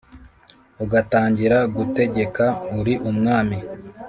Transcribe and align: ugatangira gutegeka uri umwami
ugatangira 0.83 1.57
gutegeka 1.75 2.45
uri 2.79 2.93
umwami 3.09 3.57